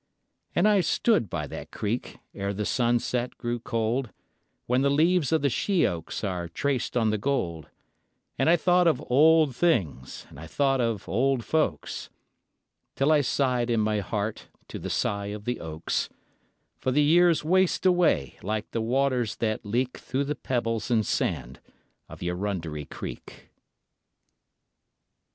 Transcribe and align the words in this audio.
And 0.55 0.67
I 0.67 0.81
stood 0.81 1.29
by 1.29 1.45
that 1.45 1.69
creek, 1.69 2.17
ere 2.33 2.55
the 2.55 2.65
sunset 2.65 3.37
grew 3.37 3.59
cold, 3.59 4.09
When 4.65 4.81
the 4.81 4.89
leaves 4.89 5.31
of 5.31 5.43
the 5.43 5.49
sheoaks 5.51 6.23
are 6.23 6.47
traced 6.49 6.97
on 6.97 7.11
the 7.11 7.19
gold, 7.19 7.69
And 8.39 8.49
I 8.49 8.55
thought 8.55 8.87
of 8.87 9.03
old 9.11 9.55
things, 9.55 10.25
and 10.31 10.39
I 10.39 10.47
thought 10.47 10.81
of 10.81 11.07
old 11.07 11.45
folks, 11.45 12.09
Till 12.95 13.11
I 13.11 13.21
sighed 13.21 13.69
in 13.69 13.79
my 13.81 13.99
heart 13.99 14.47
to 14.69 14.79
the 14.79 14.89
sigh 14.89 15.27
of 15.27 15.45
the 15.45 15.59
oaks; 15.59 16.09
For 16.79 16.89
the 16.89 17.03
years 17.03 17.43
waste 17.43 17.85
away 17.85 18.39
like 18.41 18.71
the 18.71 18.81
waters 18.81 19.35
that 19.35 19.63
leak 19.63 19.99
Through 19.99 20.23
the 20.23 20.33
pebbles 20.33 20.89
and 20.89 21.05
sand 21.05 21.59
of 22.09 22.23
Eurunderee 22.23 22.85
Creek. 22.89 23.49